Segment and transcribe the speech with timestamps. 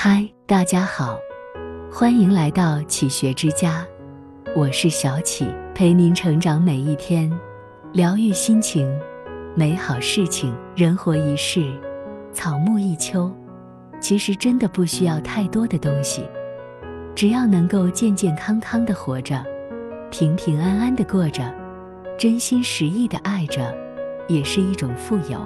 [0.00, 1.18] 嗨，大家好，
[1.90, 3.84] 欢迎来到启学之家，
[4.54, 7.28] 我是小启，陪您成长每一天，
[7.92, 8.88] 疗愈心情，
[9.56, 10.54] 美好事情。
[10.76, 11.76] 人活一世，
[12.32, 13.28] 草木一秋，
[14.00, 16.22] 其实真的不需要太多的东西，
[17.12, 19.44] 只要能够健健康康的活着，
[20.12, 21.52] 平平安安的过着，
[22.16, 23.76] 真心实意的爱着，
[24.28, 25.44] 也是一种富有，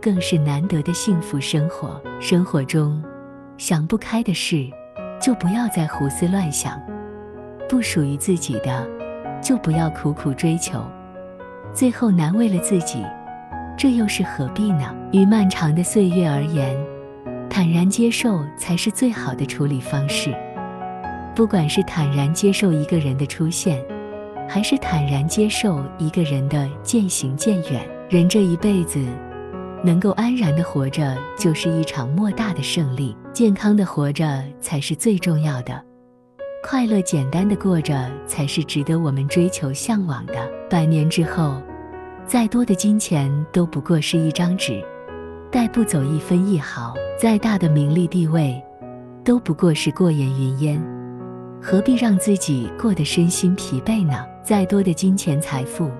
[0.00, 2.00] 更是难得的幸福生活。
[2.20, 3.02] 生活中。
[3.60, 4.66] 想不开的事，
[5.20, 6.80] 就不要再胡思乱想；
[7.68, 8.88] 不属于自己的，
[9.42, 10.82] 就不要苦苦追求，
[11.74, 13.04] 最后难为了自己，
[13.76, 14.96] 这又是何必呢？
[15.12, 16.74] 于漫长的岁月而言，
[17.50, 20.34] 坦然接受才是最好的处理方式。
[21.34, 23.78] 不管是坦然接受一个人的出现，
[24.48, 29.06] 还是坦然接受一个人的渐行渐远，人这一辈子。
[29.82, 33.16] 能够安然的活着，就是一场莫大的胜利。
[33.32, 35.82] 健康的活着才是最重要的，
[36.62, 40.34] 快乐简单的过着才是值得我们追求向往的。
[40.68, 41.60] 百年之后，
[42.26, 44.84] 再多的金钱都不过是一张纸，
[45.50, 48.62] 带不走一分一毫；再大的名利地位，
[49.24, 50.82] 都不过是过眼云烟。
[51.62, 54.24] 何必让自己过得身心疲惫呢？
[54.42, 55.90] 再多的金钱财富，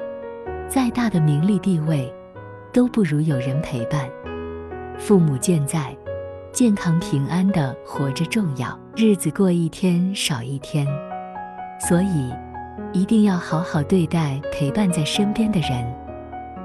[0.69, 2.13] 再大的名利地位。
[2.73, 4.09] 都不如有人陪伴，
[4.97, 5.97] 父母健在，
[6.53, 8.79] 健康平安的活着重要。
[8.97, 10.87] 日子过一天少一天，
[11.89, 12.33] 所以
[12.93, 15.85] 一定要好好对待陪伴在身边的人，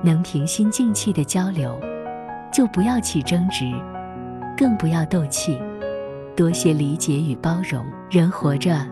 [0.03, 1.75] 能平心静气的交流，
[2.51, 3.65] 就不要起争执，
[4.55, 5.59] 更不要斗气，
[6.35, 7.83] 多些理解与包容。
[8.11, 8.85] 人活着，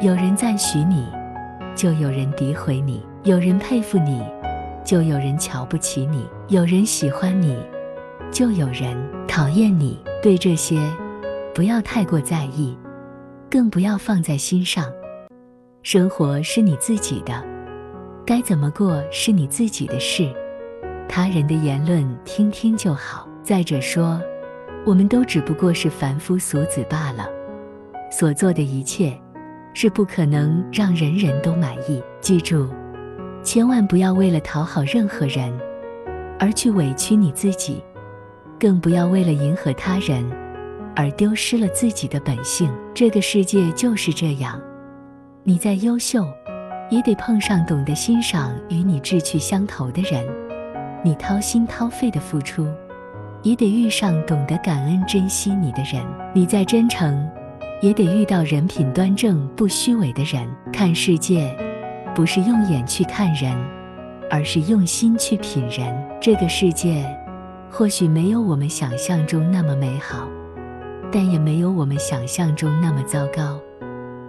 [0.00, 1.06] 有人赞许你，
[1.74, 4.22] 就有人诋毁你；有人佩服你。
[4.84, 7.56] 就有人瞧不起你，有人喜欢你，
[8.32, 8.96] 就有人
[9.28, 9.98] 讨厌你。
[10.22, 10.78] 对这些，
[11.54, 12.76] 不要太过在意，
[13.50, 14.84] 更不要放在心上。
[15.82, 17.42] 生活是你自己的，
[18.26, 20.30] 该怎么过是你自己的事，
[21.08, 23.26] 他人的言论听听就好。
[23.42, 24.20] 再者说，
[24.84, 27.26] 我们都只不过是凡夫俗子罢了，
[28.10, 29.18] 所做的一切，
[29.72, 32.02] 是不可能让人人都满意。
[32.20, 32.68] 记住。
[33.42, 35.52] 千万不要为了讨好任何人
[36.38, 37.82] 而去委屈你自己，
[38.58, 40.24] 更不要为了迎合他人
[40.94, 42.70] 而丢失了自己的本性。
[42.94, 44.60] 这个世界就是这样，
[45.42, 46.26] 你再优秀，
[46.90, 50.22] 也得碰上懂得欣赏与你志趣相投的人；
[51.02, 52.66] 你掏心掏肺的付出，
[53.42, 57.26] 也得遇上懂得感恩珍惜你的人；你再真诚，
[57.80, 60.46] 也得遇到人品端正不虚伪的人。
[60.72, 61.56] 看世界。
[62.14, 63.56] 不是用眼去看人，
[64.30, 65.96] 而是用心去品人。
[66.20, 67.04] 这个世界
[67.70, 70.28] 或许没有我们想象中那么美好，
[71.10, 73.58] 但也没有我们想象中那么糟糕。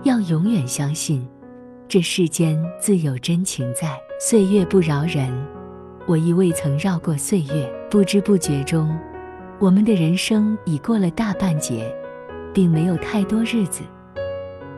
[0.04, 1.28] 要永远相信，
[1.88, 3.98] 这世间自有真情在。
[4.20, 5.32] 岁月不饶人，
[6.08, 7.72] 我亦未曾绕过岁月。
[7.90, 8.96] 不知不觉中，
[9.60, 11.94] 我们的人生已过了大半截，
[12.54, 13.84] 并没有太多日子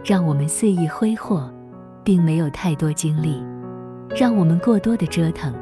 [0.03, 1.53] 让我们肆意挥霍。
[2.03, 3.44] 并没有太多精力
[4.16, 5.53] 让我们过多的折腾，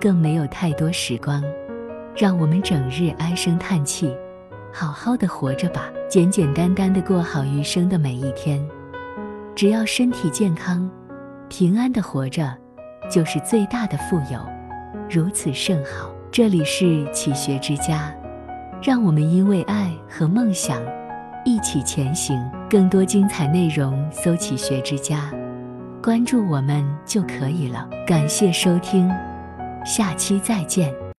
[0.00, 1.42] 更没有太多时光
[2.16, 4.14] 让我们整日唉声叹气。
[4.72, 8.62] 好好的活着吧，简简单单的过好余生的每一天。
[9.54, 10.90] 只要身体健康、
[11.48, 12.54] 平安的活着，
[13.10, 14.40] 就是最大的富有。
[15.10, 16.10] 如此甚好。
[16.32, 18.14] 这里是启学之家，
[18.82, 20.82] 让我们因为爱和梦想
[21.46, 22.36] 一起前行。
[22.68, 25.32] 更多精彩内容，搜“启学之家”。
[26.06, 27.84] 关注我们就可以了。
[28.06, 29.10] 感谢收听，
[29.84, 31.05] 下期再见。